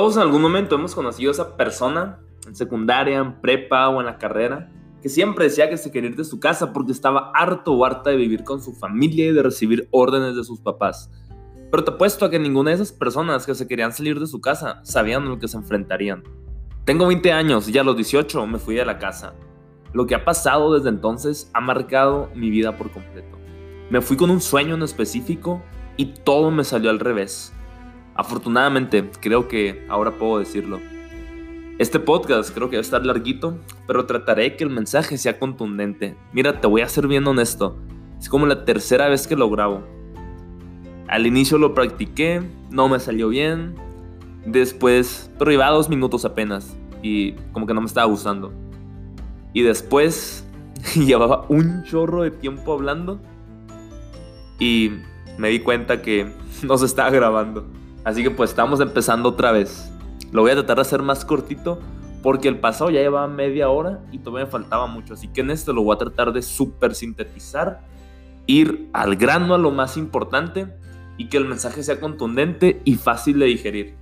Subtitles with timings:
[0.00, 4.06] Todos en algún momento hemos conocido a esa persona, en secundaria, en prepa o en
[4.06, 7.74] la carrera, que siempre decía que se quería ir de su casa porque estaba harto
[7.74, 11.10] o harta de vivir con su familia y de recibir órdenes de sus papás.
[11.70, 14.40] Pero te apuesto a que ninguna de esas personas que se querían salir de su
[14.40, 16.24] casa sabían lo que se enfrentarían.
[16.86, 19.34] Tengo 20 años y a los 18 me fui de la casa.
[19.92, 23.36] Lo que ha pasado desde entonces ha marcado mi vida por completo.
[23.90, 25.62] Me fui con un sueño en específico
[25.98, 27.52] y todo me salió al revés.
[28.14, 30.80] Afortunadamente, creo que ahora puedo decirlo.
[31.78, 33.56] Este podcast creo que va a estar larguito,
[33.86, 36.14] pero trataré que el mensaje sea contundente.
[36.32, 37.78] Mira, te voy a ser bien honesto.
[38.18, 39.82] Es como la tercera vez que lo grabo.
[41.08, 43.74] Al inicio lo practiqué, no me salió bien.
[44.44, 48.52] Después, pero iba dos minutos apenas y como que no me estaba gustando.
[49.54, 50.46] Y después
[50.94, 53.20] llevaba un chorro de tiempo hablando
[54.58, 54.92] y
[55.38, 56.30] me di cuenta que
[56.62, 57.66] no se estaba grabando.
[58.04, 59.90] Así que pues estamos empezando otra vez.
[60.32, 61.80] Lo voy a tratar de hacer más cortito
[62.22, 65.14] porque el pasado ya llevaba media hora y todavía me faltaba mucho.
[65.14, 67.80] Así que en este lo voy a tratar de súper sintetizar,
[68.46, 70.66] ir al grano a lo más importante
[71.16, 73.94] y que el mensaje sea contundente y fácil de digerir.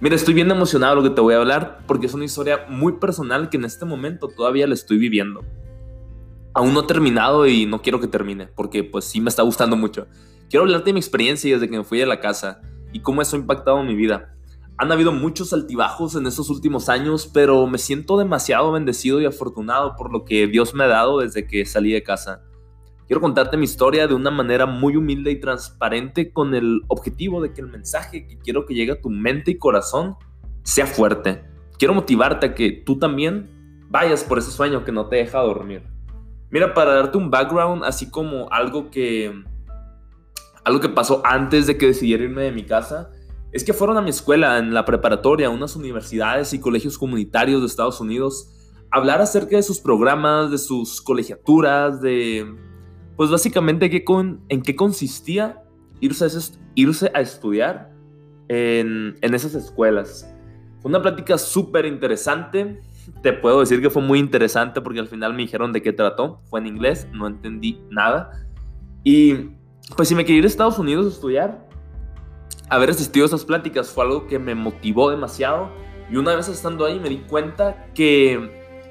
[0.00, 2.66] Mira, estoy bien emocionado de lo que te voy a hablar porque es una historia
[2.68, 5.44] muy personal que en este momento todavía la estoy viviendo.
[6.52, 9.76] Aún no he terminado y no quiero que termine porque pues sí me está gustando
[9.76, 10.06] mucho.
[10.50, 12.60] Quiero hablarte de mi experiencia desde que me fui de la casa
[12.94, 14.34] y cómo eso ha impactado mi vida.
[14.78, 19.96] Han habido muchos altibajos en estos últimos años, pero me siento demasiado bendecido y afortunado
[19.96, 22.42] por lo que Dios me ha dado desde que salí de casa.
[23.06, 27.52] Quiero contarte mi historia de una manera muy humilde y transparente con el objetivo de
[27.52, 30.16] que el mensaje que quiero que llegue a tu mente y corazón
[30.62, 31.44] sea fuerte.
[31.78, 35.82] Quiero motivarte a que tú también vayas por ese sueño que no te deja dormir.
[36.50, 39.44] Mira, para darte un background, así como algo que
[40.64, 43.10] algo que pasó antes de que decidiera irme de mi casa
[43.52, 47.60] es que fueron a mi escuela, en la preparatoria, a unas universidades y colegios comunitarios
[47.60, 48.50] de Estados Unidos,
[48.90, 52.52] a hablar acerca de sus programas, de sus colegiaturas, de,
[53.16, 54.04] pues básicamente qué
[54.48, 55.62] en qué consistía
[56.00, 56.28] irse a,
[56.74, 57.92] irse a estudiar
[58.48, 60.28] en, en esas escuelas.
[60.80, 62.80] Fue una plática súper interesante.
[63.22, 66.40] Te puedo decir que fue muy interesante porque al final me dijeron de qué trató.
[66.50, 68.30] Fue en inglés, no entendí nada.
[69.04, 69.50] Y
[69.96, 71.68] pues si me quería ir a Estados Unidos a estudiar,
[72.68, 75.70] haber asistido a esas pláticas fue algo que me motivó demasiado.
[76.10, 78.50] Y una vez estando ahí me di cuenta que,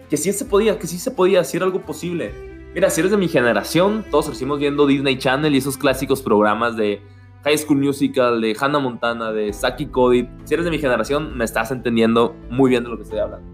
[0.10, 2.34] que sí se podía, que sí se podía hacer algo posible.
[2.74, 6.76] Mira, si eres de mi generación, todos crecimos viendo Disney Channel y esos clásicos programas
[6.76, 7.02] de
[7.44, 10.28] High School Musical, de Hannah Montana, de Saki Cody.
[10.46, 13.48] Si eres de mi generación, me estás entendiendo muy bien de lo que estoy hablando.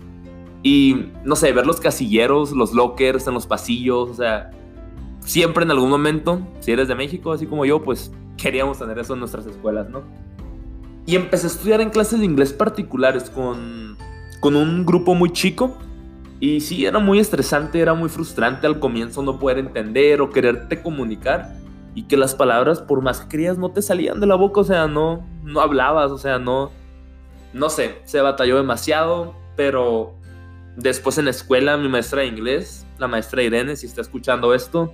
[0.63, 4.51] Y no sé, ver los casilleros, los lockers en los pasillos, o sea,
[5.21, 9.13] siempre en algún momento, si eres de México, así como yo, pues queríamos tener eso
[9.13, 10.03] en nuestras escuelas, ¿no?
[11.05, 13.97] Y empecé a estudiar en clases de inglés particulares con,
[14.39, 15.75] con un grupo muy chico.
[16.39, 20.81] Y sí, era muy estresante, era muy frustrante al comienzo no poder entender o quererte
[20.81, 21.57] comunicar.
[21.95, 24.63] Y que las palabras, por más que querías, no te salían de la boca, o
[24.63, 26.71] sea, no, no hablabas, o sea, no...
[27.51, 30.13] No sé, se batalló demasiado, pero
[30.77, 34.93] después en la escuela mi maestra de inglés, la maestra Irene, si está escuchando esto,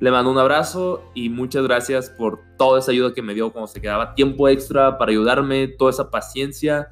[0.00, 3.66] le mando un abrazo y muchas gracias por toda esa ayuda que me dio cuando
[3.66, 6.88] se quedaba tiempo extra para ayudarme, toda esa paciencia,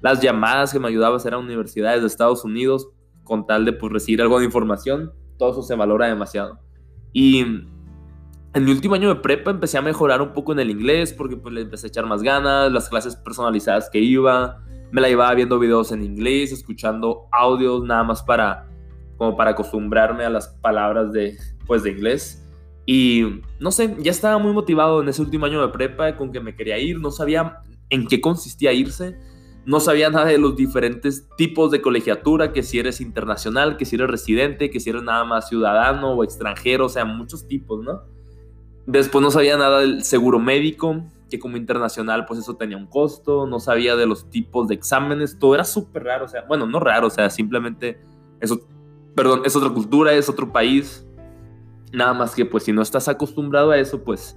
[0.00, 2.88] las llamadas que me ayudaba a hacer a universidades de Estados Unidos
[3.22, 6.58] con tal de pues, recibir algo de información, todo eso se valora demasiado.
[7.12, 11.12] Y en mi último año de prepa empecé a mejorar un poco en el inglés
[11.12, 15.08] porque pues le empecé a echar más ganas, las clases personalizadas que iba, me la
[15.08, 18.66] iba viendo videos en inglés, escuchando audios nada más para
[19.16, 21.36] como para acostumbrarme a las palabras de
[21.66, 22.47] pues de inglés.
[22.90, 26.40] Y no sé, ya estaba muy motivado en ese último año de prepa con que
[26.40, 27.58] me quería ir, no sabía
[27.90, 29.14] en qué consistía irse,
[29.66, 33.96] no sabía nada de los diferentes tipos de colegiatura, que si eres internacional, que si
[33.96, 38.04] eres residente, que si eres nada más ciudadano o extranjero, o sea, muchos tipos, ¿no?
[38.86, 43.46] Después no sabía nada del seguro médico, que como internacional pues eso tenía un costo,
[43.46, 46.80] no sabía de los tipos de exámenes, todo era súper raro, o sea, bueno, no
[46.80, 48.00] raro, o sea, simplemente
[48.40, 48.66] eso,
[49.14, 51.04] perdón, es otra cultura, es otro país,
[51.92, 54.36] Nada más que pues si no estás acostumbrado a eso, pues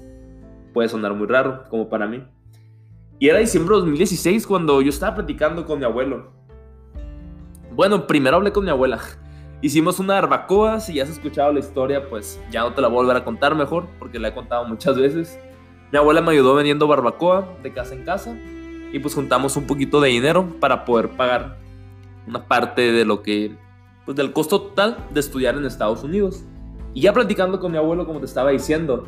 [0.74, 2.24] puede sonar muy raro, como para mí.
[3.20, 6.32] Y era diciembre de 2016 cuando yo estaba platicando con mi abuelo.
[7.74, 9.00] Bueno, primero hablé con mi abuela.
[9.62, 12.98] Hicimos una barbacoa, si ya has escuchado la historia, pues ya no te la voy
[12.98, 15.40] a volver a contar mejor, porque la he contado muchas veces.
[15.92, 18.36] Mi abuela me ayudó vendiendo barbacoa de casa en casa
[18.92, 21.58] y pues juntamos un poquito de dinero para poder pagar
[22.28, 23.56] una parte de lo que,
[24.06, 26.44] pues del costo total de estudiar en Estados Unidos.
[26.94, 29.08] Y ya platicando con mi abuelo, como te estaba diciendo,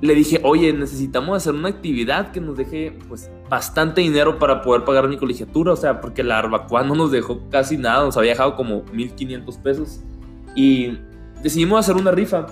[0.00, 4.84] le dije, oye, necesitamos hacer una actividad que nos deje pues bastante dinero para poder
[4.84, 8.32] pagar mi colegiatura, o sea, porque la Arbacoa no nos dejó casi nada, nos había
[8.32, 10.00] dejado como 1500 pesos
[10.54, 10.98] y
[11.42, 12.46] decidimos hacer una rifa.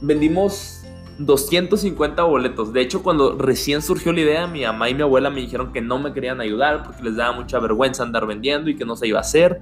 [0.00, 0.84] Vendimos
[1.18, 2.72] 250 boletos.
[2.72, 5.80] De hecho, cuando recién surgió la idea, mi mamá y mi abuela me dijeron que
[5.80, 9.06] no me querían ayudar porque les daba mucha vergüenza andar vendiendo y que no se
[9.06, 9.60] iba a hacer.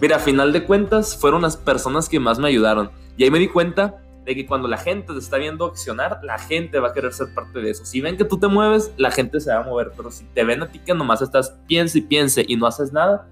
[0.00, 2.90] Mira, a final de cuentas, fueron las personas que más me ayudaron.
[3.16, 6.38] Y ahí me di cuenta de que cuando la gente te está viendo accionar, la
[6.38, 7.84] gente va a querer ser parte de eso.
[7.84, 10.44] Si ven que tú te mueves, la gente se va a mover, pero si te
[10.44, 13.28] ven a ti que nomás estás piense y piense y no haces nada,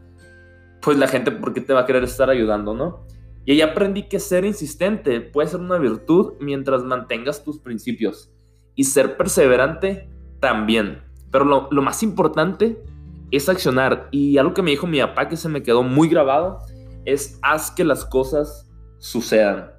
[0.81, 3.07] pues la gente, ¿por qué te va a querer estar ayudando, no?
[3.45, 8.31] Y ahí aprendí que ser insistente puede ser una virtud mientras mantengas tus principios.
[8.75, 10.09] Y ser perseverante
[10.41, 11.03] también.
[11.31, 12.83] Pero lo, lo más importante
[13.31, 14.09] es accionar.
[14.11, 16.59] Y algo que me dijo mi papá que se me quedó muy grabado
[17.05, 18.70] es haz que las cosas
[19.01, 19.73] sucedan.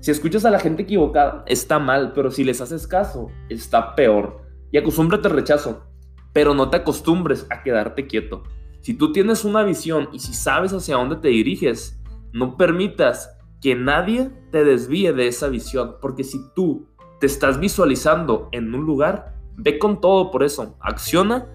[0.00, 4.42] Si escuchas a la gente equivocada, está mal, pero si les haces caso, está peor.
[4.70, 5.84] Y acostúmbrate al rechazo,
[6.32, 8.44] pero no te acostumbres a quedarte quieto.
[8.80, 12.00] Si tú tienes una visión y si sabes hacia dónde te diriges,
[12.32, 16.88] no permitas que nadie te desvíe de esa visión, porque si tú
[17.18, 21.48] te estás visualizando en un lugar, ve con todo por eso, acciona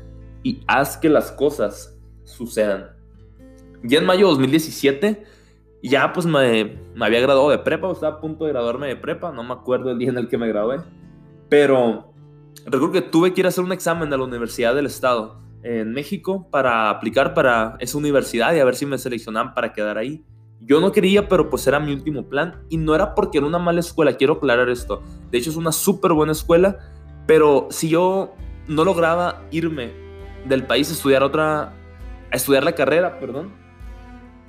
[0.44, 2.90] y haz que las cosas sucedan.
[3.84, 5.24] Ya en mayo de 2017
[5.90, 9.44] ya pues me, había graduado de prepa, estaba a punto de graduarme de prepa, no
[9.44, 10.78] me acuerdo el día en el que me gradué,
[11.50, 12.14] pero
[12.66, 15.92] recuerdo que tuve que ir a hacer un examen a la Universidad del Estado en
[15.92, 20.24] México para aplicar para esa universidad y a ver si me seleccionaban para quedar ahí.
[20.62, 23.60] Yo no quería, pero pues era mi último plan y no era porque era una
[23.60, 25.02] mala escuela, quiero aclarar esto.
[25.30, 26.78] De hecho es una súper buena escuela,
[27.28, 28.34] pero si yo
[28.68, 29.92] no lograba irme
[30.46, 31.74] del país a estudiar otra,
[32.32, 33.52] a estudiar la carrera, perdón,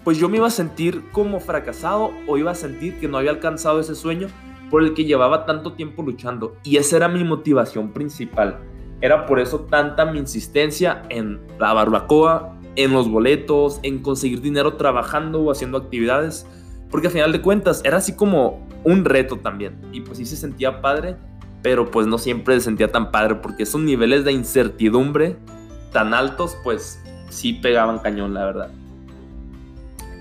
[0.05, 3.31] pues yo me iba a sentir como fracasado o iba a sentir que no había
[3.31, 4.29] alcanzado ese sueño
[4.71, 6.57] por el que llevaba tanto tiempo luchando.
[6.63, 8.59] Y esa era mi motivación principal.
[9.01, 14.75] Era por eso tanta mi insistencia en la barbacoa, en los boletos, en conseguir dinero
[14.75, 16.47] trabajando o haciendo actividades.
[16.91, 19.81] Porque al final de cuentas era así como un reto también.
[19.93, 21.17] Y pues sí se sentía padre,
[21.63, 25.37] pero pues no siempre se sentía tan padre porque esos niveles de incertidumbre
[25.93, 28.71] tan altos pues sí pegaban cañón, la verdad.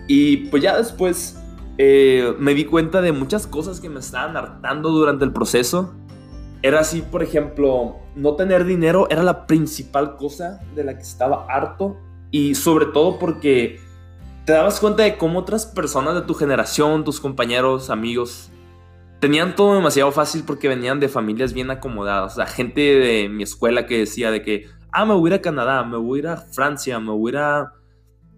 [0.07, 1.39] Y pues ya después
[1.77, 5.93] eh, me di cuenta de muchas cosas que me estaban hartando durante el proceso.
[6.61, 11.45] Era así, por ejemplo, no tener dinero era la principal cosa de la que estaba
[11.49, 11.97] harto.
[12.31, 13.79] Y sobre todo porque
[14.45, 18.49] te dabas cuenta de cómo otras personas de tu generación, tus compañeros, amigos,
[19.19, 22.33] tenían todo demasiado fácil porque venían de familias bien acomodadas.
[22.33, 25.39] O sea, gente de mi escuela que decía de que, ah, me voy a ir
[25.39, 27.73] a Canadá, me voy a ir a Francia, me voy a ir a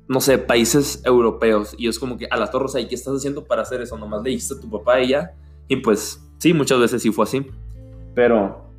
[0.07, 1.75] no sé, países europeos.
[1.77, 3.97] Y es como que a las torres ahí, ¿qué estás haciendo para hacer eso?
[3.97, 5.33] Nomás le dijiste a tu papá y ya.
[5.67, 7.45] Y pues sí, muchas veces sí fue así.
[8.13, 8.71] Pero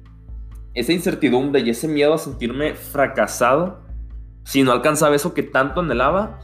[0.75, 3.81] esa incertidumbre y ese miedo a sentirme fracasado,
[4.44, 6.38] si no alcanzaba eso que tanto anhelaba,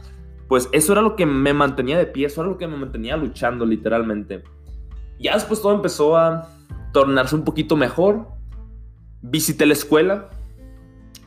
[0.47, 3.15] pues eso era lo que me mantenía de pie, eso era lo que me mantenía
[3.15, 4.43] luchando literalmente.
[5.19, 6.49] Ya después todo empezó a
[6.91, 8.27] tornarse un poquito mejor.
[9.21, 10.29] Visité la escuela.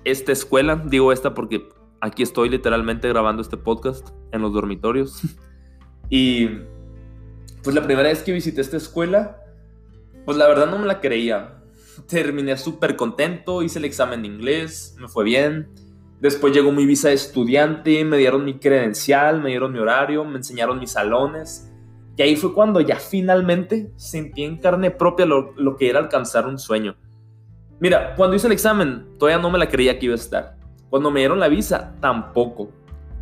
[0.04, 1.68] Esta escuela, digo esta porque
[2.06, 5.20] aquí estoy literalmente grabando este podcast en los dormitorios.
[6.10, 6.48] y
[7.62, 9.42] pues la primera vez que visité esta escuela,
[10.24, 11.62] pues la verdad no me la creía.
[12.08, 15.68] Terminé súper contento, hice el examen de inglés, me fue bien.
[16.20, 20.36] Después llegó mi visa de estudiante, me dieron mi credencial, me dieron mi horario, me
[20.36, 21.70] enseñaron mis salones.
[22.16, 26.46] Y ahí fue cuando ya finalmente sentí en carne propia lo, lo que era alcanzar
[26.46, 26.96] un sueño.
[27.78, 30.56] Mira, cuando hice el examen, todavía no me la creía que iba a estar.
[30.96, 32.70] Cuando me dieron la visa, tampoco.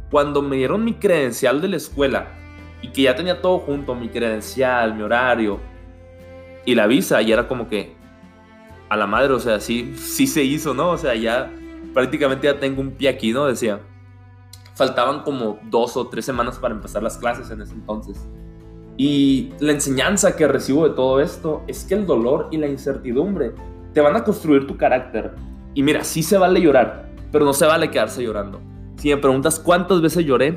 [0.09, 2.28] Cuando me dieron mi credencial de la escuela
[2.81, 5.59] y que ya tenía todo junto, mi credencial, mi horario
[6.64, 7.97] y la visa, y era como que
[8.88, 10.90] a la madre, o sea, sí, sí se hizo, ¿no?
[10.90, 11.50] O sea, ya
[11.93, 13.47] prácticamente ya tengo un pie aquí, ¿no?
[13.47, 13.81] Decía.
[14.76, 18.25] Faltaban como dos o tres semanas para empezar las clases en ese entonces.
[18.97, 23.52] Y la enseñanza que recibo de todo esto es que el dolor y la incertidumbre
[23.93, 25.33] te van a construir tu carácter.
[25.75, 28.61] Y mira, sí se vale llorar, pero no se vale quedarse llorando.
[28.95, 30.57] Si me preguntas cuántas veces lloré,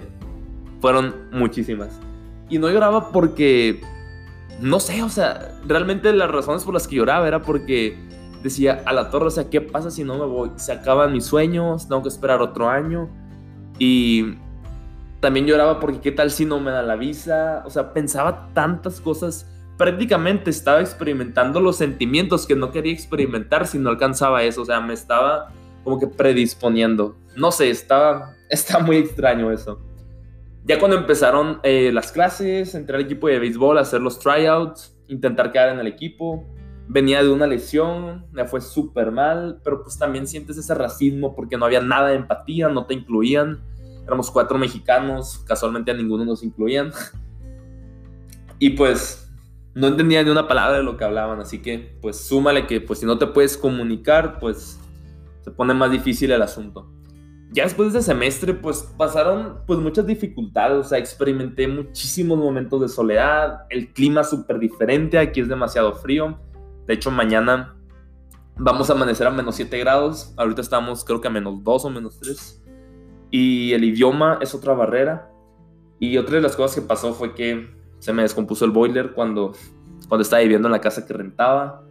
[0.79, 1.89] fueron muchísimas.
[2.49, 3.81] Y no lloraba porque,
[4.61, 7.97] no sé, o sea, realmente las razones por las que lloraba era porque
[8.43, 10.51] decía, a la torre, o sea, ¿qué pasa si no me voy?
[10.57, 13.09] Se acaban mis sueños, tengo que esperar otro año.
[13.79, 14.35] Y
[15.19, 17.63] también lloraba porque qué tal si no me da la visa.
[17.65, 19.49] O sea, pensaba tantas cosas.
[19.77, 24.61] Prácticamente estaba experimentando los sentimientos que no quería experimentar si no alcanzaba eso.
[24.61, 25.49] O sea, me estaba
[25.87, 27.15] como que predisponiendo.
[27.37, 29.79] No sé, está, está muy extraño eso.
[30.65, 35.53] Ya cuando empezaron eh, las clases, entré al equipo de béisbol, hacer los tryouts, intentar
[35.53, 36.45] quedar en el equipo,
[36.89, 41.55] venía de una lesión, me fue súper mal, pero pues también sientes ese racismo porque
[41.55, 43.61] no había nada de empatía, no te incluían.
[44.05, 46.91] Éramos cuatro mexicanos, casualmente a ninguno nos incluían.
[48.59, 49.31] Y pues
[49.75, 52.97] no entendía ni una palabra de lo que hablaban, así que pues súmale que pues
[52.97, 54.79] si no te puedes comunicar, pues
[55.47, 56.91] se pone más difícil el asunto.
[57.51, 62.81] Ya después de ese semestre, pues pasaron pues muchas dificultades, o sea, experimenté muchísimos momentos
[62.81, 66.37] de soledad, el clima súper diferente, aquí es demasiado frío,
[66.85, 67.77] de hecho mañana
[68.57, 71.89] vamos a amanecer a menos 7 grados, ahorita estamos creo que a menos 2 o
[71.89, 72.65] menos 3,
[73.31, 75.31] y el idioma es otra barrera,
[75.97, 79.53] y otra de las cosas que pasó fue que se me descompuso el boiler cuando,
[80.09, 81.86] cuando estaba viviendo en la casa que rentaba.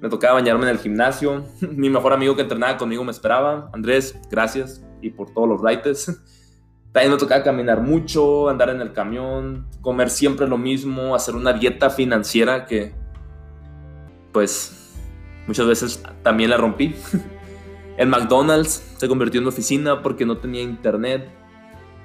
[0.00, 1.44] Me tocaba bañarme en el gimnasio.
[1.60, 3.70] Mi mejor amigo que entrenaba conmigo me esperaba.
[3.72, 4.84] Andrés, gracias.
[5.00, 6.06] Y por todos los rights.
[6.92, 11.52] También me tocaba caminar mucho, andar en el camión, comer siempre lo mismo, hacer una
[11.52, 12.94] dieta financiera que,
[14.32, 14.94] pues,
[15.46, 16.94] muchas veces también la rompí.
[17.98, 21.28] El McDonald's se convirtió en oficina porque no tenía internet,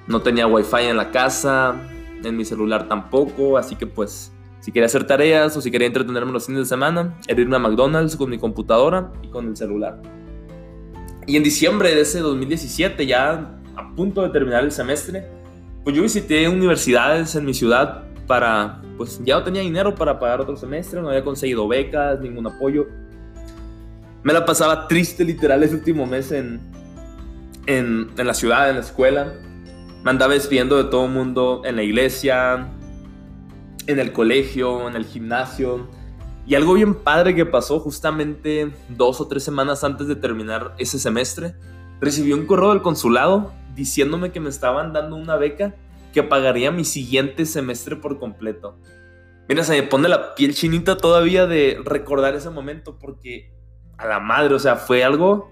[0.08, 1.76] no tenía wifi en la casa,
[2.24, 6.32] en mi celular tampoco, así que pues si quería hacer tareas o si quería entretenerme
[6.32, 10.02] los fines de semana, era irme a McDonald's con mi computadora y con el celular.
[11.28, 15.28] Y en diciembre de ese 2017, ya a punto de terminar el semestre,
[15.84, 20.40] pues yo visité universidades en mi ciudad para, pues ya no tenía dinero para pagar
[20.40, 22.88] otro semestre, no había conseguido becas, ningún apoyo.
[24.24, 26.62] Me la pasaba triste literal ese último mes en,
[27.66, 29.34] en, en la ciudad, en la escuela
[30.04, 32.68] me andaba despidiendo de todo el mundo en la iglesia,
[33.88, 35.88] en el colegio, en el gimnasio.
[36.46, 41.00] Y algo bien padre que pasó justamente dos o tres semanas antes de terminar ese
[41.00, 41.56] semestre,
[42.00, 45.76] recibí un correo del consulado diciéndome que me estaban dando una beca
[46.14, 48.78] que pagaría mi siguiente semestre por completo.
[49.48, 53.54] Mira, se me pone la piel chinita todavía de recordar ese momento porque
[53.98, 55.52] a la madre, o sea, fue algo,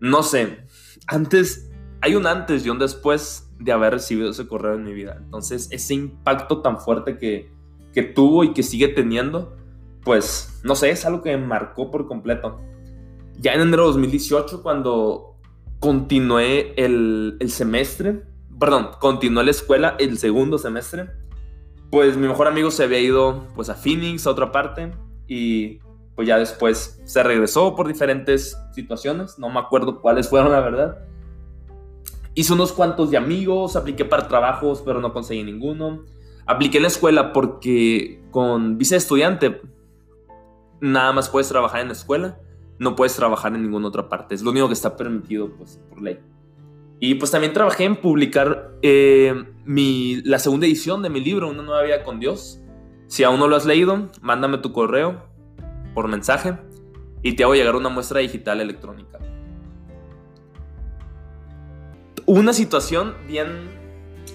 [0.00, 0.64] no sé,
[1.06, 1.70] antes,
[2.00, 5.16] hay un antes y un después de haber recibido ese correo en mi vida.
[5.18, 7.52] Entonces, ese impacto tan fuerte que,
[7.92, 9.56] que tuvo y que sigue teniendo,
[10.02, 12.58] pues, no sé, es algo que me marcó por completo.
[13.38, 15.36] Ya en enero de 2018, cuando
[15.78, 18.22] continué el, el semestre,
[18.58, 21.08] perdón, continué la escuela el segundo semestre,
[21.90, 24.92] pues mi mejor amigo se había ido pues a Phoenix, a otra parte,
[25.26, 25.80] y
[26.14, 30.98] pues ya después se regresó por diferentes situaciones, no me acuerdo cuáles fueron la verdad,
[32.40, 36.06] Hice unos cuantos de amigos, apliqué para trabajos, pero no conseguí ninguno.
[36.46, 39.60] Apliqué en la escuela porque con visa de estudiante
[40.80, 42.40] nada más puedes trabajar en la escuela,
[42.78, 44.34] no puedes trabajar en ninguna otra parte.
[44.34, 46.18] Es lo único que está permitido pues, por ley.
[46.98, 49.34] Y pues también trabajé en publicar eh,
[49.66, 52.58] mi, la segunda edición de mi libro, Una nueva vida con Dios.
[53.06, 55.26] Si aún no lo has leído, mándame tu correo
[55.92, 56.56] por mensaje
[57.22, 59.18] y te hago llegar una muestra digital electrónica
[62.38, 63.48] una situación bien,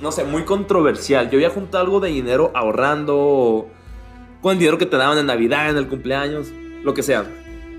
[0.02, 1.30] no sé, muy controversial.
[1.30, 3.70] Yo había juntado algo de dinero ahorrando,
[4.42, 6.52] con el dinero que te daban en Navidad, en el cumpleaños,
[6.84, 7.26] lo que sea.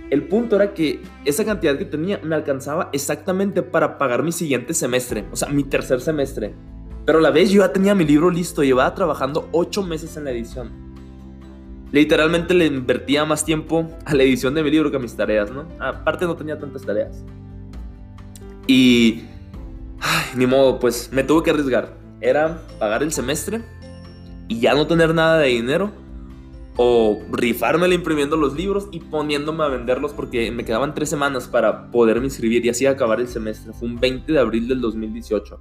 [0.08, 4.72] El punto era que esa cantidad que tenía me alcanzaba exactamente para pagar mi siguiente
[4.72, 6.54] semestre, o sea, mi tercer semestre.
[7.04, 10.24] Pero a la vez yo ya tenía mi libro listo, llevaba trabajando ocho meses en
[10.24, 10.70] la edición.
[11.92, 15.50] Literalmente le invertía más tiempo a la edición de mi libro que a mis tareas,
[15.50, 15.66] ¿no?
[15.78, 17.24] Aparte no tenía tantas tareas.
[18.66, 19.24] Y
[20.00, 21.96] Ay, ni modo, pues me tuve que arriesgar.
[22.20, 23.62] Era pagar el semestre
[24.48, 25.92] y ya no tener nada de dinero.
[26.78, 31.90] O rifármela imprimiendo los libros y poniéndome a venderlos porque me quedaban tres semanas para
[31.90, 33.72] poderme inscribir y así acabar el semestre.
[33.72, 35.58] Fue un 20 de abril del 2018.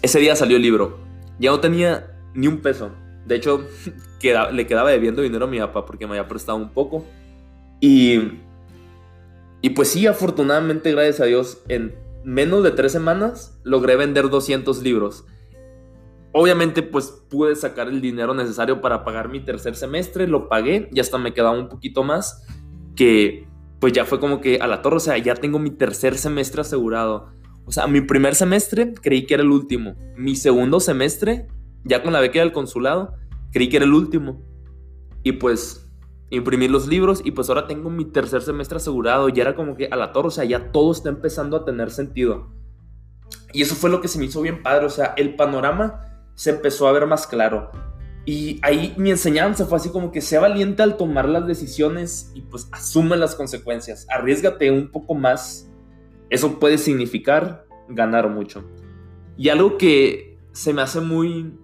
[0.00, 0.98] Ese día salió el libro.
[1.38, 2.92] Ya no tenía ni un peso.
[3.26, 3.66] De hecho,
[4.52, 7.04] le quedaba debiendo dinero a mi papá porque me había prestado un poco.
[7.80, 8.38] Y,
[9.60, 14.82] y pues sí, afortunadamente, gracias a Dios, en menos de tres semanas logré vender 200
[14.82, 15.24] libros.
[16.32, 21.00] Obviamente pues pude sacar el dinero necesario para pagar mi tercer semestre, lo pagué y
[21.00, 22.46] hasta me quedaba un poquito más
[22.94, 23.48] que
[23.80, 26.60] pues ya fue como que a la torre, o sea, ya tengo mi tercer semestre
[26.60, 27.32] asegurado.
[27.64, 29.96] O sea, mi primer semestre creí que era el último.
[30.16, 31.48] Mi segundo semestre,
[31.84, 33.14] ya con la beca del consulado,
[33.52, 34.42] creí que era el último.
[35.22, 35.89] Y pues
[36.30, 39.86] imprimir los libros y pues ahora tengo mi tercer semestre asegurado y era como que
[39.86, 42.48] a la torre, o sea, ya todo está empezando a tener sentido.
[43.52, 46.50] Y eso fue lo que se me hizo bien padre, o sea, el panorama se
[46.50, 47.70] empezó a ver más claro.
[48.24, 52.42] Y ahí mi enseñanza fue así como que sea valiente al tomar las decisiones y
[52.42, 55.68] pues asume las consecuencias, arriesgate un poco más.
[56.28, 58.64] Eso puede significar ganar mucho.
[59.36, 61.58] Y algo que se me hace muy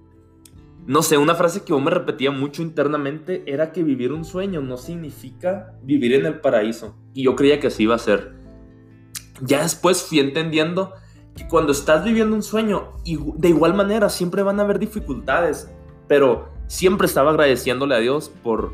[0.87, 4.61] no sé, una frase que yo me repetía mucho internamente era que vivir un sueño
[4.61, 6.97] no significa vivir en el paraíso.
[7.13, 8.35] Y yo creía que así iba a ser.
[9.43, 10.93] Ya después fui entendiendo
[11.35, 15.69] que cuando estás viviendo un sueño, de igual manera siempre van a haber dificultades,
[16.07, 18.73] pero siempre estaba agradeciéndole a Dios por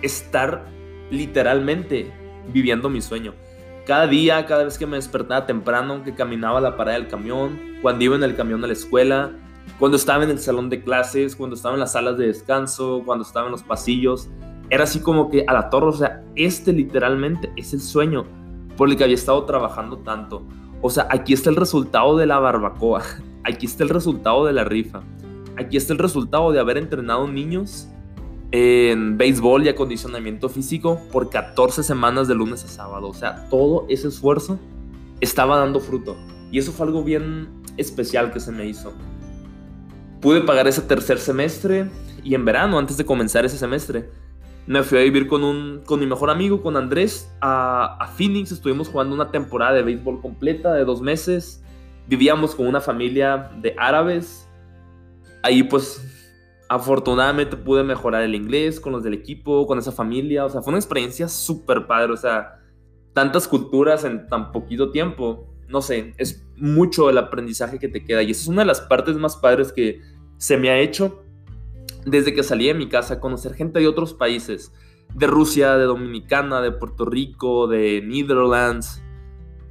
[0.00, 0.64] estar
[1.10, 2.12] literalmente
[2.52, 3.34] viviendo mi sueño.
[3.84, 7.58] Cada día, cada vez que me despertaba temprano, que caminaba a la parada del camión,
[7.82, 9.32] cuando iba en el camión a la escuela,
[9.78, 13.24] cuando estaba en el salón de clases, cuando estaba en las salas de descanso, cuando
[13.24, 14.28] estaba en los pasillos,
[14.70, 18.24] era así como que a la torre, o sea, este literalmente es el sueño
[18.76, 20.42] por el que había estado trabajando tanto.
[20.82, 23.02] O sea, aquí está el resultado de la barbacoa,
[23.44, 25.02] aquí está el resultado de la rifa,
[25.56, 27.88] aquí está el resultado de haber entrenado niños
[28.50, 33.08] en béisbol y acondicionamiento físico por 14 semanas de lunes a sábado.
[33.08, 34.58] O sea, todo ese esfuerzo
[35.20, 36.16] estaba dando fruto.
[36.50, 38.92] Y eso fue algo bien especial que se me hizo.
[40.20, 41.88] Pude pagar ese tercer semestre
[42.24, 44.10] y en verano, antes de comenzar ese semestre,
[44.66, 48.52] me fui a vivir con, un, con mi mejor amigo, con Andrés, a, a Phoenix.
[48.52, 51.64] Estuvimos jugando una temporada de béisbol completa de dos meses.
[52.06, 54.48] Vivíamos con una familia de árabes.
[55.42, 56.04] Ahí pues
[56.68, 60.44] afortunadamente pude mejorar el inglés con los del equipo, con esa familia.
[60.44, 62.12] O sea, fue una experiencia súper padre.
[62.12, 62.60] O sea,
[63.14, 65.48] tantas culturas en tan poquito tiempo.
[65.68, 68.22] No sé, es mucho el aprendizaje que te queda.
[68.22, 70.00] Y esa es una de las partes más padres que
[70.38, 71.24] se me ha hecho
[72.06, 74.72] desde que salí de mi casa, conocer gente de otros países.
[75.14, 79.02] De Rusia, de Dominicana, de Puerto Rico, de Netherlands,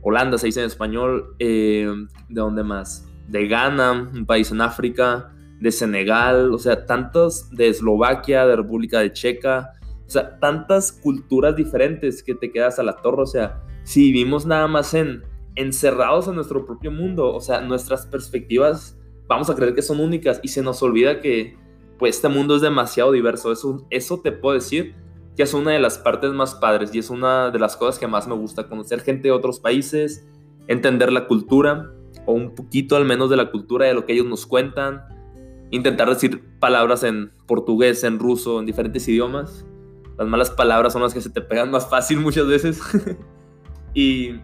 [0.01, 1.85] Holanda se dice en español, eh,
[2.29, 3.09] ¿de dónde más?
[3.27, 8.99] De Ghana, un país en África, de Senegal, o sea, tantos de Eslovaquia, de República
[8.99, 9.71] de Checa,
[10.05, 14.45] o sea, tantas culturas diferentes que te quedas a la torre, o sea, si vivimos
[14.45, 15.23] nada más en
[15.57, 18.97] encerrados en nuestro propio mundo, o sea, nuestras perspectivas
[19.27, 21.57] vamos a creer que son únicas y se nos olvida que
[21.99, 24.95] pues este mundo es demasiado diverso, eso, eso te puedo decir
[25.35, 28.07] que es una de las partes más padres y es una de las cosas que
[28.07, 30.27] más me gusta, conocer gente de otros países,
[30.67, 31.91] entender la cultura,
[32.25, 35.03] o un poquito al menos de la cultura de lo que ellos nos cuentan,
[35.71, 39.65] intentar decir palabras en portugués, en ruso, en diferentes idiomas.
[40.17, 42.81] Las malas palabras son las que se te pegan más fácil muchas veces.
[43.93, 44.39] y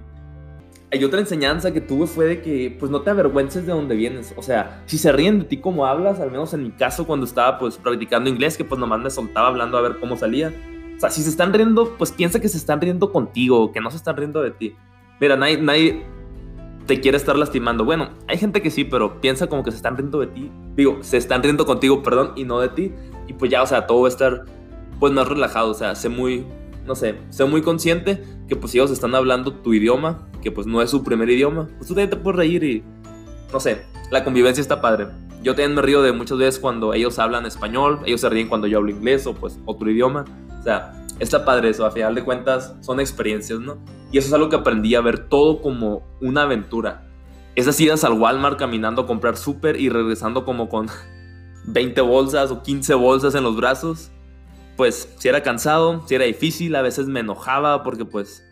[0.93, 4.31] hay otra enseñanza que tuve fue de que pues no te avergüences de dónde vienes.
[4.37, 7.25] O sea, si se ríen de ti como hablas, al menos en mi caso cuando
[7.25, 10.53] estaba pues practicando inglés, que pues nomás me soltaba hablando a ver cómo salía.
[10.95, 13.89] O sea, si se están riendo, pues piensa que se están riendo contigo, que no
[13.89, 14.75] se están riendo de ti.
[15.19, 16.05] Mira, nadie, nadie,
[16.85, 17.85] te quiere estar lastimando.
[17.85, 20.51] Bueno, hay gente que sí, pero piensa como que se están riendo de ti.
[20.75, 22.93] Digo, se están riendo contigo, perdón, y no de ti.
[23.27, 24.45] Y pues ya, o sea, todo va a estar
[24.99, 25.71] pues más relajado.
[25.71, 26.45] O sea, sé muy,
[26.85, 30.81] no sé, sé muy consciente que pues ellos están hablando tu idioma, que pues no
[30.81, 32.83] es su primer idioma, pues tú también te puedes reír y,
[33.51, 35.07] no sé, la convivencia está padre.
[35.41, 38.67] Yo también me río de muchas veces cuando ellos hablan español, ellos se ríen cuando
[38.67, 40.25] yo hablo inglés o pues otro idioma.
[40.59, 43.77] O sea, está padre eso, a final de cuentas son experiencias, ¿no?
[44.11, 47.05] Y eso es algo que aprendí a ver todo como una aventura.
[47.55, 50.87] Esas idas al Walmart caminando a comprar súper y regresando como con
[51.65, 54.11] 20 bolsas o 15 bolsas en los brazos.
[54.75, 58.43] Pues si era cansado, si era difícil, a veces me enojaba porque pues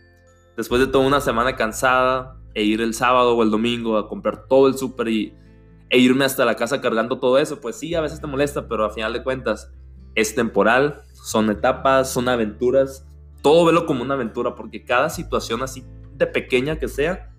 [0.55, 4.47] después de toda una semana cansada e ir el sábado o el domingo a comprar
[4.47, 8.21] todo el súper e irme hasta la casa cargando todo eso, pues sí, a veces
[8.21, 9.71] te molesta, pero a final de cuentas
[10.15, 13.05] es temporal, son etapas, son aventuras
[13.41, 17.33] todo velo como una aventura, porque cada situación así de pequeña que sea,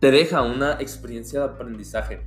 [0.00, 2.26] te deja una experiencia de aprendizaje.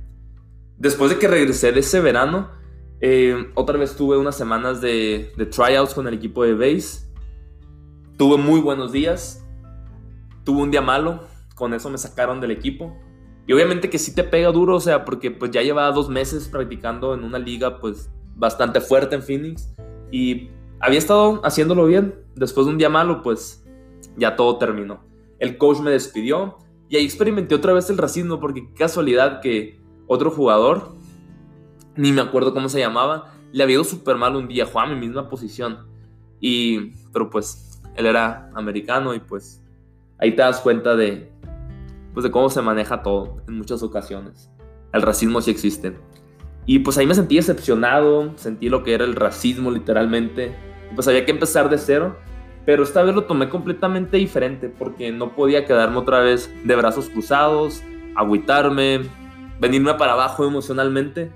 [0.78, 2.50] Después de que regresé de ese verano,
[3.00, 7.10] eh, otra vez tuve unas semanas de, tryouts con el equipo de base.
[8.16, 9.46] Tuve muy buenos días.
[10.44, 11.20] Tuve un día malo.
[11.54, 12.96] Con eso me sacaron del equipo.
[13.46, 16.48] Y obviamente que sí te pega duro, o sea, porque pues ya llevaba dos meses
[16.48, 19.74] practicando en una liga pues bastante fuerte en Phoenix.
[20.10, 22.14] Y había estado haciéndolo bien.
[22.34, 23.64] Después de un día malo, pues
[24.16, 25.00] ya todo terminó.
[25.38, 26.58] El coach me despidió
[26.88, 30.96] y ahí experimenté otra vez el racismo porque qué casualidad que otro jugador,
[32.00, 34.98] ni me acuerdo cómo se llamaba, le había ido súper mal un día, jugaba en
[34.98, 35.86] mi misma posición.
[36.40, 39.62] Y, pero pues él era americano y pues
[40.18, 41.30] ahí te das cuenta de,
[42.14, 44.50] pues de cómo se maneja todo en muchas ocasiones.
[44.92, 45.96] El racismo sí existe.
[46.64, 50.54] Y pues ahí me sentí decepcionado, sentí lo que era el racismo literalmente
[50.94, 52.16] pues había que empezar de cero.
[52.66, 57.08] Pero esta vez lo tomé completamente diferente porque no podía quedarme otra vez de brazos
[57.08, 57.82] cruzados,
[58.14, 59.00] agüitarme,
[59.58, 61.32] venirme para abajo emocionalmente.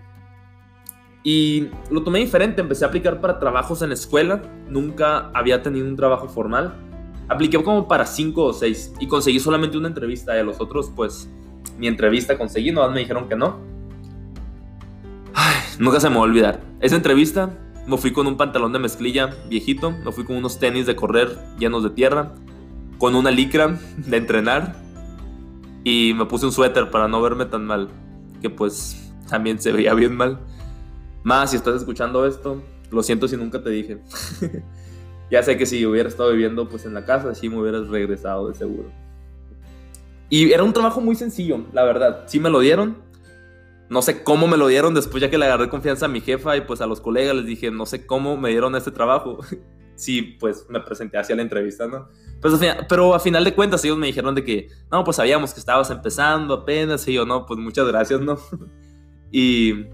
[1.24, 5.96] Y lo tomé diferente, empecé a aplicar para trabajos en escuela, nunca había tenido un
[5.96, 6.74] trabajo formal.
[7.28, 10.36] Apliqué como para cinco o seis y conseguí solamente una entrevista.
[10.36, 11.28] Y a los otros, pues,
[11.78, 13.58] mi entrevista conseguí, no me dijeron que no.
[15.32, 17.50] Ay, nunca se me va a olvidar esa entrevista
[17.86, 21.38] me fui con un pantalón de mezclilla viejito, me fui con unos tenis de correr
[21.58, 22.34] llenos de tierra,
[22.98, 24.76] con una licra de entrenar
[25.82, 27.88] y me puse un suéter para no verme tan mal,
[28.42, 30.40] que pues también se veía bien mal.
[31.24, 33.98] Más si estás escuchando esto, lo siento si nunca te dije.
[35.30, 38.48] ya sé que si hubiera estado viviendo pues en la casa, sí me hubieras regresado
[38.48, 38.90] de seguro.
[40.28, 42.24] Y era un trabajo muy sencillo, la verdad.
[42.26, 42.98] Sí me lo dieron.
[43.88, 46.56] No sé cómo me lo dieron después ya que le agarré confianza a mi jefa
[46.58, 49.38] y pues a los colegas les dije, no sé cómo me dieron este trabajo.
[49.94, 52.08] sí, pues me presenté hacia la entrevista, ¿no?
[52.42, 52.54] Pues,
[52.86, 55.90] pero a final de cuentas ellos me dijeron de que, no, pues sabíamos que estabas
[55.90, 58.38] empezando apenas y yo, no, pues muchas gracias, ¿no?
[59.32, 59.86] y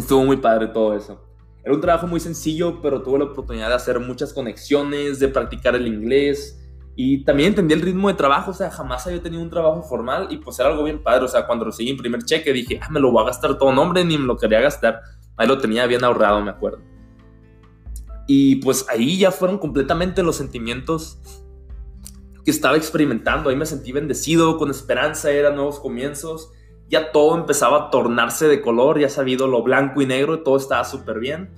[0.00, 1.24] estuvo muy padre todo eso.
[1.62, 5.74] Era un trabajo muy sencillo, pero tuve la oportunidad de hacer muchas conexiones, de practicar
[5.76, 6.56] el inglés
[6.96, 10.28] y también entendí el ritmo de trabajo, o sea, jamás había tenido un trabajo formal
[10.30, 12.88] y pues era algo bien padre, o sea, cuando recibí mi primer cheque dije, ah,
[12.90, 15.00] me lo voy a gastar todo, no, hombre, ni me lo quería gastar,
[15.36, 16.80] ahí lo tenía bien ahorrado, me acuerdo.
[18.26, 21.18] Y pues ahí ya fueron completamente los sentimientos
[22.44, 23.50] que estaba experimentando.
[23.50, 26.52] Ahí me sentí bendecido, con esperanza, eran nuevos comienzos.
[26.90, 30.84] Ya todo empezaba a tornarse de color, ya sabido lo blanco y negro, todo estaba
[30.84, 31.50] súper bien.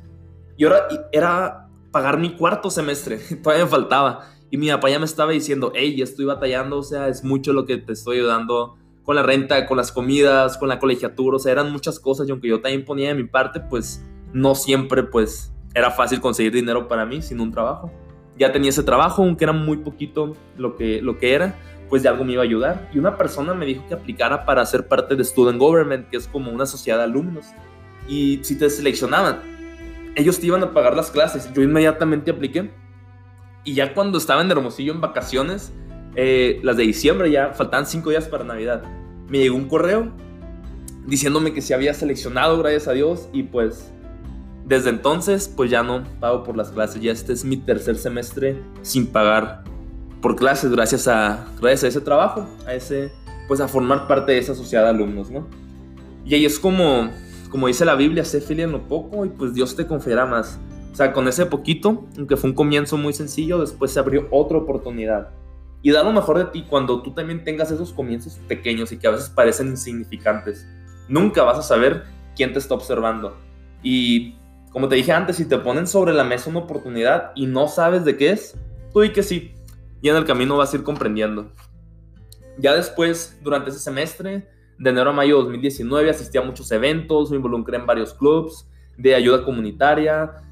[0.57, 4.29] Y ahora era pagar mi cuarto semestre, todavía me faltaba.
[4.51, 7.65] Y mi papá ya me estaba diciendo, hey, estoy batallando, o sea, es mucho lo
[7.65, 11.53] que te estoy ayudando con la renta, con las comidas, con la colegiatura, o sea,
[11.53, 15.53] eran muchas cosas y aunque yo también ponía de mi parte, pues no siempre, pues
[15.75, 17.91] era fácil conseguir dinero para mí sin un trabajo.
[18.37, 21.59] Ya tenía ese trabajo, aunque era muy poquito lo que, lo que era,
[21.93, 22.89] pues de algo me iba a ayudar.
[22.95, 26.27] Y una persona me dijo que aplicara para ser parte de Student Government, que es
[26.27, 27.45] como una sociedad de alumnos.
[28.09, 29.41] Y si te seleccionaban,
[30.17, 31.53] ellos te iban a pagar las clases.
[31.53, 32.71] Yo inmediatamente apliqué.
[33.63, 35.71] Y ya cuando estaba en Hermosillo en vacaciones,
[36.17, 38.83] eh, las de diciembre ya, faltaban cinco días para Navidad,
[39.29, 40.15] me llegó un correo
[41.07, 43.93] diciéndome que se había seleccionado, gracias a Dios, y pues
[44.65, 47.03] desde entonces, pues ya no pago por las clases.
[47.03, 49.65] Ya este es mi tercer semestre sin pagar
[50.23, 53.11] por clases gracias a, gracias a ese trabajo, a ese,
[53.49, 55.49] pues a formar parte de esa sociedad de alumnos, ¿no?
[56.25, 57.11] Y ahí es como,
[57.51, 60.61] como dice la Biblia, sé fiel en lo poco y pues Dios te confiará más.
[60.93, 64.59] O sea, con ese poquito, aunque fue un comienzo muy sencillo, después se abrió otra
[64.59, 65.31] oportunidad.
[65.83, 69.09] Y da lo mejor de ti cuando tú también tengas esos comienzos pequeños y que
[69.09, 70.65] a veces parecen insignificantes.
[71.09, 72.05] Nunca vas a saber
[72.37, 73.37] quién te está observando.
[73.83, 74.37] Y
[74.71, 78.05] como te dije antes, si te ponen sobre la mesa una oportunidad y no sabes
[78.05, 78.57] de qué es,
[78.93, 79.55] tú di que sí.
[80.03, 81.51] Y en el camino vas a ir comprendiendo.
[82.59, 87.31] Ya después, durante ese semestre, de enero a mayo de 2019, asistí a muchos eventos,
[87.31, 90.43] me involucré en varios clubs de ayuda comunitaria.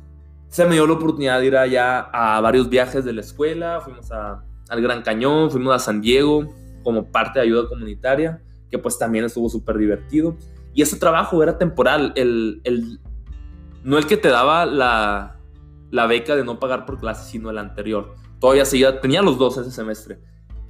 [0.49, 3.81] Se me dio la oportunidad de ir allá a varios viajes de la escuela.
[3.81, 6.47] Fuimos al Gran Cañón, fuimos a San Diego
[6.83, 10.37] como parte de ayuda comunitaria, que pues también estuvo súper divertido.
[10.73, 12.13] Y ese trabajo era temporal.
[12.17, 13.01] El, el,
[13.83, 15.37] no el que te daba la,
[16.07, 18.15] beca de no pagar por clases, sino el anterior.
[18.41, 20.19] Todavía seguía, tenía los dos ese semestre.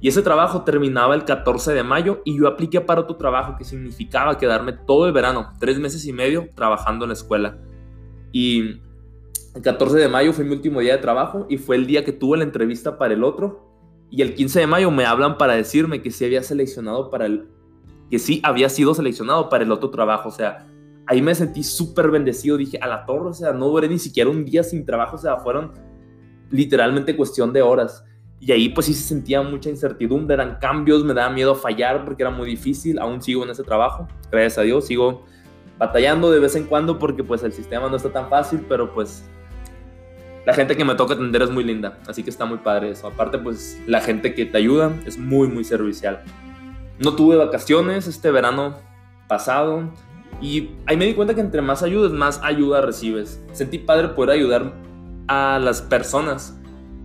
[0.01, 3.63] Y ese trabajo terminaba el 14 de mayo y yo apliqué para otro trabajo que
[3.63, 7.59] significaba quedarme todo el verano, tres meses y medio, trabajando en la escuela.
[8.31, 8.81] Y
[9.53, 12.11] el 14 de mayo fue mi último día de trabajo y fue el día que
[12.11, 13.69] tuve la entrevista para el otro.
[14.09, 17.47] Y el 15 de mayo me hablan para decirme que sí había seleccionado para el...
[18.09, 20.29] que sí había sido seleccionado para el otro trabajo.
[20.29, 20.67] O sea,
[21.05, 22.57] ahí me sentí súper bendecido.
[22.57, 25.19] Dije, a la torre, o sea, no duré ni siquiera un día sin trabajo, o
[25.19, 25.71] sea, fueron
[26.51, 28.05] literalmente cuestión de horas.
[28.39, 32.23] Y ahí pues sí se sentía mucha incertidumbre, eran cambios, me daba miedo fallar porque
[32.23, 32.99] era muy difícil.
[32.99, 35.25] Aún sigo en ese trabajo, gracias a Dios, sigo
[35.77, 39.23] batallando de vez en cuando porque pues el sistema no está tan fácil, pero pues
[40.45, 43.07] la gente que me toca atender es muy linda, así que está muy padre eso.
[43.07, 46.23] Aparte pues la gente que te ayuda es muy muy servicial.
[46.99, 48.75] No tuve vacaciones este verano
[49.27, 49.91] pasado,
[50.39, 53.43] y ahí me di cuenta que entre más ayudas, más ayuda recibes.
[53.51, 54.73] Sentí padre poder ayudar
[55.31, 56.57] a las personas,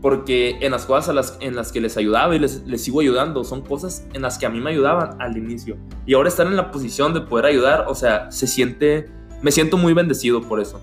[0.02, 3.44] porque en las cosas las, en las que les ayudaba y les, les sigo ayudando,
[3.44, 5.76] son cosas en las que a mí me ayudaban al inicio.
[6.06, 9.08] Y ahora estar en la posición de poder ayudar, o sea, se siente,
[9.42, 10.80] me siento muy bendecido por eso.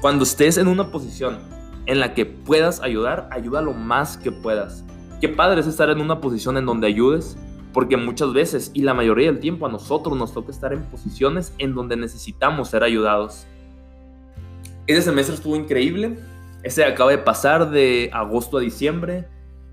[0.00, 1.38] Cuando estés en una posición
[1.86, 4.84] en la que puedas ayudar, ayuda lo más que puedas.
[5.20, 7.36] Qué padre es estar en una posición en donde ayudes
[7.72, 11.52] porque muchas veces y la mayoría del tiempo a nosotros nos toca estar en posiciones
[11.58, 13.46] en donde necesitamos ser ayudados.
[14.86, 16.16] Ese semestre estuvo increíble.
[16.66, 19.28] Ese acaba de pasar de agosto a diciembre.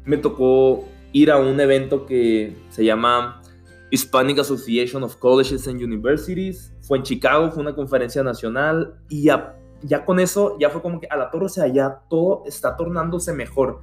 [0.05, 3.41] Me tocó ir a un evento que se llama
[3.89, 6.71] Hispanic Association of Colleges and Universities.
[6.81, 10.99] Fue en Chicago, fue una conferencia nacional y ya, ya con eso ya fue como
[10.99, 13.81] que a la torre, o sea, ya todo está tornándose mejor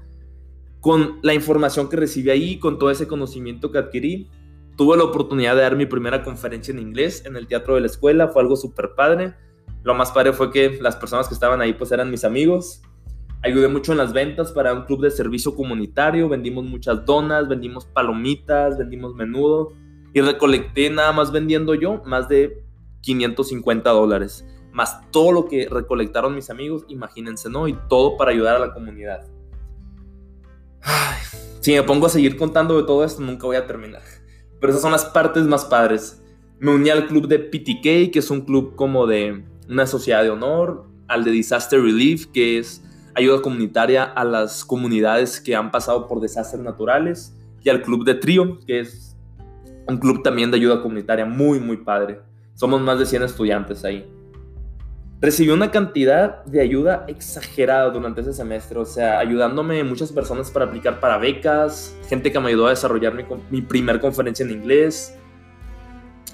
[0.81, 4.31] con la información que recibí ahí, con todo ese conocimiento que adquirí,
[4.77, 7.89] tuve la oportunidad de dar mi primera conferencia en inglés en el teatro de la
[7.89, 9.35] escuela, fue algo súper padre.
[9.83, 12.83] Lo más padre fue que las personas que estaban ahí pues eran mis amigos.
[13.43, 16.29] Ayudé mucho en las ventas para un club de servicio comunitario.
[16.29, 19.73] Vendimos muchas donas, vendimos palomitas, vendimos menudo.
[20.13, 22.63] Y recolecté nada más vendiendo yo más de
[23.01, 24.45] 550 dólares.
[24.73, 27.67] Más todo lo que recolectaron mis amigos, imagínense, ¿no?
[27.67, 29.27] Y todo para ayudar a la comunidad.
[31.61, 34.03] si me pongo a seguir contando de todo esto, nunca voy a terminar.
[34.61, 36.23] Pero esas son las partes más padres.
[36.59, 40.31] Me uní al club de PTK, que es un club como de una sociedad de
[40.31, 42.85] honor, al de Disaster Relief, que es
[43.21, 48.15] ayuda comunitaria a las comunidades que han pasado por desastres naturales, y al club de
[48.15, 49.17] Trío, que es
[49.87, 52.21] un club también de ayuda comunitaria muy, muy padre.
[52.55, 54.07] Somos más de 100 estudiantes ahí.
[55.21, 60.65] Recibí una cantidad de ayuda exagerada durante ese semestre, o sea, ayudándome muchas personas para
[60.65, 65.15] aplicar para becas, gente que me ayudó a desarrollar mi, mi primer conferencia en inglés,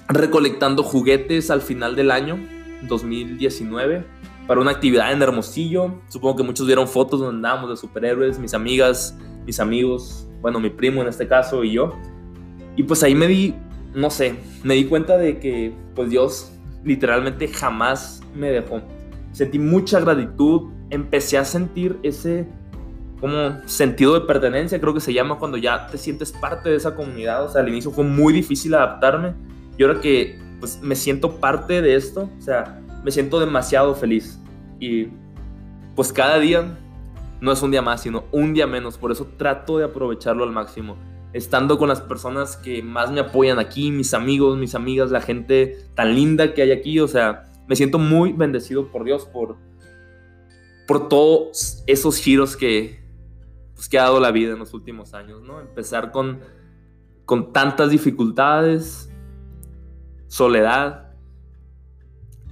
[0.08, 2.38] recolectando juguetes al final del año
[2.86, 4.04] 2019
[4.46, 5.94] para una actividad en Hermosillo.
[6.08, 10.70] Supongo que muchos vieron fotos donde andábamos de superhéroes, mis amigas, mis amigos, bueno, mi
[10.70, 11.92] primo en este caso y yo.
[12.76, 13.54] Y pues ahí me di,
[13.94, 16.52] no sé, me di cuenta de que pues Dios
[16.84, 18.82] literalmente jamás me dejó.
[19.32, 22.46] Sentí mucha gratitud, empecé a sentir ese
[23.20, 26.94] como sentido de pertenencia, creo que se llama cuando ya te sientes parte de esa
[26.94, 27.44] comunidad.
[27.44, 29.34] O sea, al inicio fue muy difícil adaptarme
[29.78, 34.40] y ahora que pues me siento parte de esto, o sea, me siento demasiado feliz.
[34.80, 35.06] Y
[35.94, 36.76] pues cada día
[37.40, 38.98] no es un día más, sino un día menos.
[38.98, 40.96] Por eso trato de aprovecharlo al máximo.
[41.32, 45.78] Estando con las personas que más me apoyan aquí, mis amigos, mis amigas, la gente
[45.94, 46.98] tan linda que hay aquí.
[46.98, 49.56] O sea, me siento muy bendecido por Dios, por,
[50.88, 53.04] por todos esos giros que,
[53.76, 55.60] pues, que ha dado la vida en los últimos años, ¿no?
[55.60, 56.40] Empezar con,
[57.24, 59.08] con tantas dificultades,
[60.26, 61.05] soledad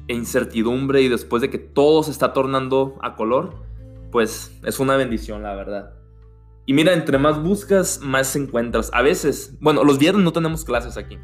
[0.09, 3.55] e incertidumbre y después de que todo se está tornando a color,
[4.11, 5.95] pues es una bendición, la verdad.
[6.67, 8.91] Y mira, entre más buscas, más encuentras.
[8.95, 11.19] A veces, bueno, los viernes no tenemos clases aquí.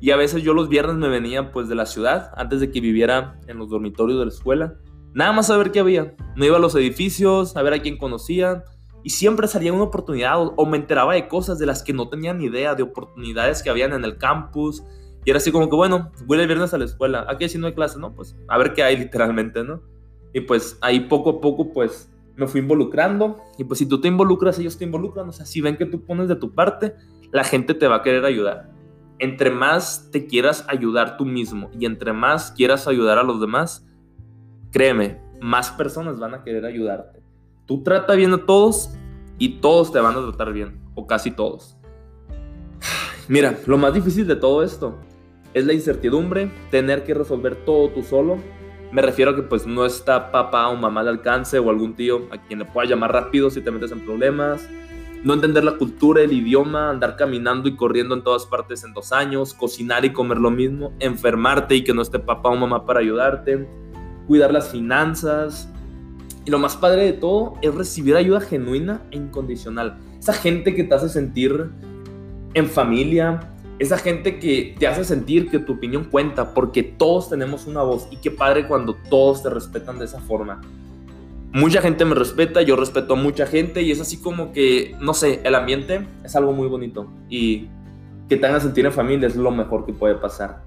[0.00, 2.80] Y a veces yo los viernes me venía pues de la ciudad, antes de que
[2.80, 4.76] viviera en los dormitorios de la escuela.
[5.12, 6.14] Nada más a ver qué había.
[6.36, 8.64] Me iba a los edificios, a ver a quién conocía.
[9.02, 12.32] Y siempre salía una oportunidad o me enteraba de cosas de las que no tenía
[12.32, 14.82] ni idea, de oportunidades que habían en el campus,
[15.28, 17.26] y era así como que, bueno, voy el viernes a la escuela.
[17.28, 18.14] Aquí si no hay clase, ¿no?
[18.14, 19.82] Pues a ver qué hay literalmente, ¿no?
[20.32, 23.36] Y pues ahí poco a poco, pues me fui involucrando.
[23.58, 25.28] Y pues si tú te involucras, ellos te involucran.
[25.28, 26.94] O sea, si ven que tú pones de tu parte,
[27.30, 28.70] la gente te va a querer ayudar.
[29.18, 33.86] Entre más te quieras ayudar tú mismo y entre más quieras ayudar a los demás,
[34.72, 37.20] créeme, más personas van a querer ayudarte.
[37.66, 38.94] Tú trata bien a todos
[39.36, 41.76] y todos te van a tratar bien, o casi todos.
[43.28, 44.98] Mira, lo más difícil de todo esto
[45.58, 48.38] es la incertidumbre, tener que resolver todo tú solo.
[48.90, 52.22] Me refiero a que pues no está papá o mamá al alcance o algún tío
[52.30, 54.66] a quien le pueda llamar rápido si te metes en problemas.
[55.24, 59.12] No entender la cultura, el idioma, andar caminando y corriendo en todas partes en dos
[59.12, 63.00] años, cocinar y comer lo mismo, enfermarte y que no esté papá o mamá para
[63.00, 63.68] ayudarte,
[64.26, 65.68] cuidar las finanzas.
[66.44, 69.98] Y lo más padre de todo es recibir ayuda genuina e incondicional.
[70.18, 71.68] Esa gente que te hace sentir
[72.54, 73.40] en familia,
[73.78, 78.08] esa gente que te hace sentir que tu opinión cuenta, porque todos tenemos una voz
[78.10, 80.60] y qué padre cuando todos te respetan de esa forma.
[81.52, 85.14] Mucha gente me respeta, yo respeto a mucha gente y es así como que, no
[85.14, 87.68] sé, el ambiente es algo muy bonito y
[88.28, 90.62] que te hagan sentir en familia es lo mejor que puede pasar.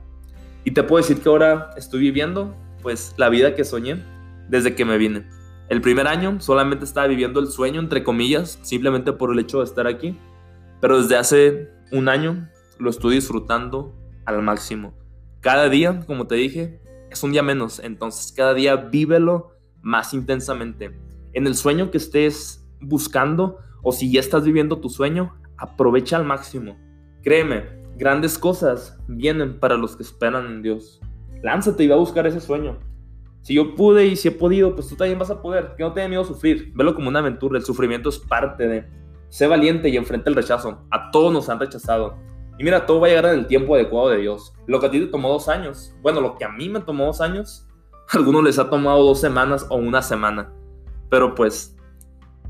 [0.64, 3.98] Y te puedo decir que ahora estoy viviendo pues la vida que soñé
[4.50, 5.26] desde que me vine.
[5.70, 9.66] El primer año solamente estaba viviendo el sueño, entre comillas, simplemente por el hecho de
[9.66, 10.18] estar aquí.
[10.82, 12.50] Pero desde hace un año
[12.82, 14.94] lo estoy disfrutando al máximo.
[15.40, 20.98] Cada día, como te dije, es un día menos, entonces cada día vívelo más intensamente.
[21.34, 26.26] En el sueño que estés buscando o si ya estás viviendo tu sueño, aprovecha al
[26.26, 26.78] máximo.
[27.24, 27.66] Créeme,
[27.98, 31.00] grandes cosas vienen para los que esperan en Dios.
[31.44, 32.80] Lánzate y va a buscar ese sueño.
[33.42, 35.74] Si yo pude y si he podido, pues tú también vas a poder.
[35.76, 36.72] Que no tengas miedo a sufrir.
[36.76, 37.58] Velo como una aventura.
[37.58, 38.86] El sufrimiento es parte de.
[39.30, 40.86] Sé valiente y enfrenta el rechazo.
[40.92, 42.18] A todos nos han rechazado.
[42.62, 44.54] Y mira, todo va a llegar en el tiempo adecuado de Dios.
[44.68, 47.08] Lo que a ti te tomó dos años, bueno, lo que a mí me tomó
[47.08, 47.66] dos años,
[48.08, 50.54] a algunos les ha tomado dos semanas o una semana.
[51.10, 51.76] Pero pues,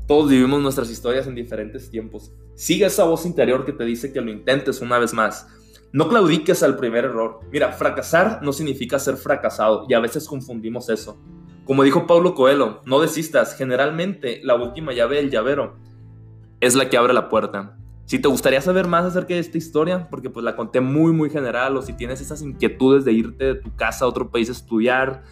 [0.06, 2.30] todos vivimos nuestras historias en diferentes tiempos.
[2.54, 5.46] Sigue esa voz interior que te dice que lo intentes una vez más.
[5.94, 7.40] No claudiques al primer error.
[7.50, 11.16] Mira, fracasar no significa ser fracasado y a veces confundimos eso.
[11.64, 13.56] Como dijo Pablo Coelho, no desistas.
[13.56, 15.78] Generalmente la última llave del llavero
[16.60, 17.78] es la que abre la puerta.
[18.04, 21.30] Si te gustaría saber más acerca de esta historia, porque pues la conté muy muy
[21.30, 24.52] general, o si tienes esas inquietudes de irte de tu casa a otro país a
[24.52, 25.22] estudiar,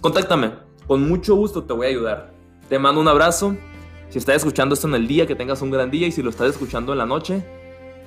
[0.00, 0.52] contáctame.
[0.86, 2.34] Con mucho gusto te voy a ayudar.
[2.68, 3.56] Te mando un abrazo.
[4.10, 6.06] Si estás escuchando esto en el día, que tengas un gran día.
[6.06, 7.44] Y si lo estás escuchando en la noche,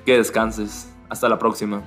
[0.06, 0.94] que descanses.
[1.08, 1.82] Hasta la próxima.